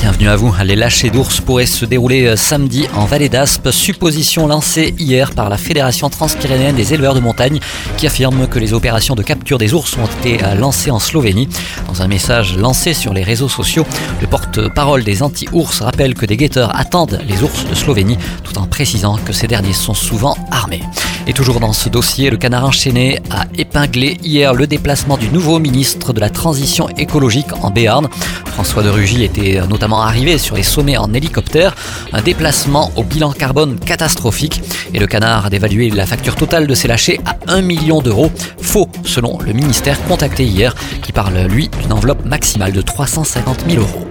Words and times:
Bienvenue 0.00 0.28
à 0.28 0.36
vous. 0.36 0.54
Les 0.64 0.76
lâchers 0.76 1.10
d'ours 1.10 1.40
pourraient 1.40 1.66
se 1.66 1.84
dérouler 1.84 2.26
euh, 2.26 2.36
samedi 2.36 2.86
en 2.94 3.04
Vallée 3.04 3.28
d'Aspe. 3.28 3.70
Supposition 3.72 4.46
lancée 4.46 4.94
hier 4.96 5.32
par 5.32 5.48
la 5.48 5.56
Fédération 5.56 6.08
transpyrénéenne 6.08 6.76
des 6.76 6.94
éleveurs 6.94 7.14
de 7.14 7.20
montagne 7.20 7.58
qui 7.96 8.06
affirme 8.06 8.46
que 8.46 8.60
les 8.60 8.72
opérations 8.72 9.16
de 9.16 9.24
capture 9.24 9.58
des 9.58 9.74
ours 9.74 9.96
ont 9.98 10.06
été 10.06 10.44
euh, 10.44 10.54
lancées 10.54 10.92
en 10.92 11.00
Slovénie. 11.00 11.48
Dans 11.88 12.00
un 12.00 12.06
message 12.06 12.56
lancé 12.56 12.94
sur 12.94 13.12
les 13.12 13.24
réseaux 13.24 13.48
sociaux, 13.48 13.86
le 14.20 14.28
porte-parole 14.28 15.02
des 15.02 15.24
anti-ours 15.24 15.80
rappelle 15.80 16.14
que 16.14 16.26
des 16.26 16.36
guetteurs 16.36 16.78
attendent 16.78 17.20
les 17.26 17.42
ours 17.42 17.66
de 17.68 17.74
Slovénie 17.74 18.18
tout 18.44 18.56
en 18.56 18.66
précisant 18.66 19.16
que 19.16 19.32
ces 19.32 19.48
derniers 19.48 19.72
sont 19.72 19.94
souvent 19.94 20.36
armés. 20.52 20.82
Et 21.28 21.34
toujours 21.34 21.60
dans 21.60 21.74
ce 21.74 21.90
dossier, 21.90 22.30
le 22.30 22.38
canard 22.38 22.64
enchaîné 22.64 23.20
a 23.30 23.44
épinglé 23.58 24.16
hier 24.22 24.54
le 24.54 24.66
déplacement 24.66 25.18
du 25.18 25.28
nouveau 25.28 25.58
ministre 25.58 26.14
de 26.14 26.20
la 26.20 26.30
Transition 26.30 26.88
écologique 26.96 27.52
en 27.60 27.70
Béarn. 27.70 28.08
François 28.46 28.82
de 28.82 28.88
Rugy 28.88 29.24
était 29.24 29.60
notamment 29.68 30.00
arrivé 30.00 30.38
sur 30.38 30.56
les 30.56 30.62
sommets 30.62 30.96
en 30.96 31.12
hélicoptère, 31.12 31.76
un 32.14 32.22
déplacement 32.22 32.90
au 32.96 33.02
bilan 33.02 33.32
carbone 33.32 33.78
catastrophique 33.78 34.62
et 34.94 34.98
le 34.98 35.06
canard 35.06 35.44
a 35.44 35.50
d'évaluer 35.50 35.90
la 35.90 36.06
facture 36.06 36.34
totale 36.34 36.66
de 36.66 36.74
ses 36.74 36.88
lâchers 36.88 37.20
à 37.26 37.36
1 37.52 37.60
million 37.60 38.00
d'euros, 38.00 38.32
faux 38.62 38.88
selon 39.04 39.38
le 39.38 39.52
ministère 39.52 40.02
contacté 40.04 40.44
hier 40.44 40.74
qui 41.02 41.12
parle 41.12 41.38
lui 41.42 41.68
d'une 41.82 41.92
enveloppe 41.92 42.24
maximale 42.24 42.72
de 42.72 42.80
350 42.80 43.64
000 43.68 43.82
euros. 43.82 44.06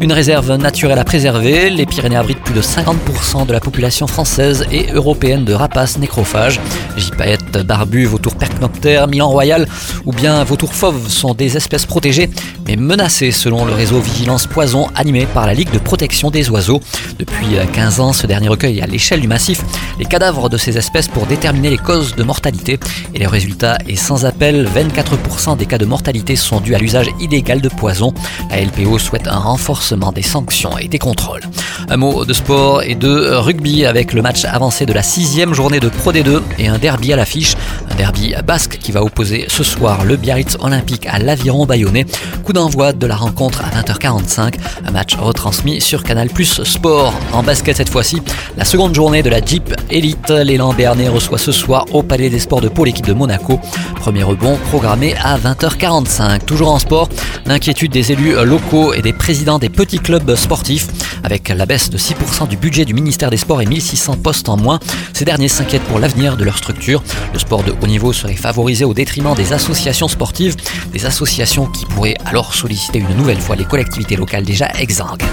Une 0.00 0.12
réserve 0.12 0.52
naturelle 0.56 0.98
à 0.98 1.04
préserver, 1.04 1.70
les 1.70 1.86
Pyrénées 1.86 2.16
abritent 2.16 2.42
plus 2.42 2.54
de 2.54 2.60
50% 2.60 3.46
de 3.46 3.52
la 3.52 3.60
population 3.60 4.06
française 4.06 4.66
et 4.70 4.90
européenne 4.92 5.44
de 5.44 5.54
rapaces 5.54 5.98
nécrophages. 5.98 6.60
Gypaètes, 6.96 7.64
barbus, 7.66 8.06
vautours 8.06 8.36
percnoptères, 8.36 9.08
milan 9.08 9.28
royal 9.28 9.66
ou 10.04 10.12
bien 10.12 10.42
vautours 10.44 10.74
fauves 10.74 11.08
sont 11.08 11.34
des 11.34 11.56
espèces 11.56 11.86
protégées 11.86 12.30
mais 12.66 12.76
menacées 12.76 13.30
selon 13.30 13.64
le 13.64 13.72
réseau 13.72 14.00
Vigilance 14.00 14.46
Poison 14.46 14.88
animé 14.94 15.26
par 15.26 15.46
la 15.46 15.54
Ligue 15.54 15.70
de 15.70 15.78
protection 15.78 16.30
des 16.30 16.50
oiseaux. 16.50 16.80
Depuis 17.18 17.56
15 17.72 18.00
ans, 18.00 18.12
ce 18.12 18.26
dernier 18.26 18.48
recueille 18.48 18.80
à 18.80 18.86
l'échelle 18.86 19.20
du 19.20 19.28
massif 19.28 19.62
les 19.98 20.04
cadavres 20.04 20.48
de 20.48 20.56
ces 20.56 20.76
espèces 20.76 21.08
pour 21.08 21.26
déterminer 21.26 21.70
les 21.70 21.78
causes 21.78 22.14
de 22.14 22.22
mortalité 22.22 22.78
et 23.14 23.18
le 23.18 23.28
résultat 23.28 23.78
est 23.88 23.96
sans 23.96 24.24
appel, 24.24 24.68
24% 24.68 25.56
des 25.56 25.66
cas 25.66 25.78
de 25.78 25.86
mortalité 25.86 26.36
sont 26.36 26.60
dus 26.60 26.74
à 26.74 26.78
l'usage 26.78 27.08
illégal 27.20 27.60
de 27.60 27.68
poison. 27.68 28.12
La 28.50 28.60
LPO 28.62 28.98
souhaite 28.98 29.26
un 29.26 29.38
renforcement 29.38 30.12
des 30.12 30.22
sanctions 30.22 30.76
et 30.78 30.88
des 30.88 30.98
contrôles. 30.98 31.42
Un 31.88 31.96
mot 31.96 32.24
de 32.24 32.32
sport 32.32 32.82
et 32.82 32.94
de 32.94 33.34
rugby 33.36 33.86
avec 33.86 34.12
le 34.12 34.22
match 34.22 34.44
avancé 34.44 34.86
de 34.86 34.92
la 34.92 35.02
sixième 35.02 35.54
journée 35.54 35.80
de 35.80 35.88
Pro 35.88 36.12
D2 36.12 36.42
et 36.58 36.68
un 36.68 36.78
derby 36.86 37.12
à 37.12 37.16
l'affiche. 37.16 37.56
Un 37.90 37.96
derby 37.96 38.32
basque 38.46 38.78
qui 38.80 38.92
va 38.92 39.02
opposer 39.02 39.46
ce 39.48 39.64
soir 39.64 40.04
le 40.04 40.14
Biarritz 40.14 40.56
Olympique 40.60 41.08
à 41.10 41.18
l'Aviron 41.18 41.66
Bayonnais. 41.66 42.06
Coup 42.44 42.52
d'envoi 42.52 42.92
de 42.92 43.06
la 43.08 43.16
rencontre 43.16 43.60
à 43.64 43.82
20h45. 43.82 44.54
Un 44.86 44.90
match 44.92 45.16
retransmis 45.16 45.80
sur 45.80 46.04
Canal 46.04 46.28
Plus 46.28 46.62
Sport. 46.62 47.12
En 47.32 47.42
basket 47.42 47.76
cette 47.76 47.88
fois-ci, 47.88 48.22
la 48.56 48.64
seconde 48.64 48.94
journée 48.94 49.24
de 49.24 49.30
la 49.30 49.44
Jeep 49.44 49.74
Elite. 49.90 50.30
L'élan 50.30 50.74
Béarnais 50.74 51.08
reçoit 51.08 51.38
ce 51.38 51.50
soir 51.50 51.86
au 51.90 52.04
Palais 52.04 52.30
des 52.30 52.38
Sports 52.38 52.60
de 52.60 52.68
Pau 52.68 52.84
l'équipe 52.84 53.06
de 53.06 53.14
Monaco. 53.14 53.58
Premier 53.96 54.22
rebond 54.22 54.56
programmé 54.68 55.16
à 55.20 55.36
20h45. 55.38 56.44
Toujours 56.44 56.70
en 56.70 56.78
sport, 56.78 57.08
l'inquiétude 57.46 57.90
des 57.90 58.12
élus 58.12 58.36
locaux 58.44 58.94
et 58.94 59.02
des 59.02 59.12
présidents 59.12 59.58
des 59.58 59.70
petits 59.70 59.98
clubs 59.98 60.36
sportifs. 60.36 60.86
Avec 61.26 61.48
la 61.48 61.66
baisse 61.66 61.90
de 61.90 61.98
6% 61.98 62.46
du 62.46 62.56
budget 62.56 62.84
du 62.84 62.94
ministère 62.94 63.30
des 63.30 63.36
Sports 63.36 63.60
et 63.60 63.66
1600 63.66 64.18
postes 64.18 64.48
en 64.48 64.56
moins, 64.56 64.78
ces 65.12 65.24
derniers 65.24 65.48
s'inquiètent 65.48 65.82
pour 65.82 65.98
l'avenir 65.98 66.36
de 66.36 66.44
leur 66.44 66.56
structure. 66.56 67.02
Le 67.32 67.40
sport 67.40 67.64
de 67.64 67.72
haut 67.82 67.86
niveau 67.88 68.12
serait 68.12 68.36
favorisé 68.36 68.84
au 68.84 68.94
détriment 68.94 69.34
des 69.34 69.52
associations 69.52 70.06
sportives, 70.06 70.54
des 70.92 71.04
associations 71.04 71.66
qui 71.66 71.84
pourraient 71.84 72.14
alors 72.26 72.54
solliciter 72.54 73.00
une 73.00 73.16
nouvelle 73.16 73.40
fois 73.40 73.56
les 73.56 73.64
collectivités 73.64 74.14
locales 74.14 74.44
déjà 74.44 74.70
exsangues. 74.78 75.24